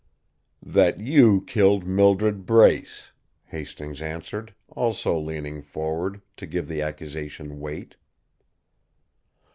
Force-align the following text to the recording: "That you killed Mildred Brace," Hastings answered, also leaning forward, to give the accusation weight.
"That 0.65 0.99
you 0.99 1.43
killed 1.45 1.85
Mildred 1.85 2.43
Brace," 2.47 3.11
Hastings 3.45 4.01
answered, 4.01 4.55
also 4.69 5.15
leaning 5.19 5.61
forward, 5.61 6.23
to 6.37 6.47
give 6.47 6.67
the 6.67 6.81
accusation 6.81 7.59
weight. 7.59 7.97